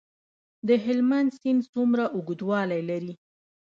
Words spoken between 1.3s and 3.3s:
سیند څومره اوږدوالی لري؟